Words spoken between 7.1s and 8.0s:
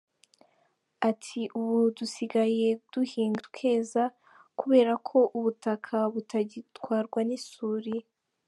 n’isuri.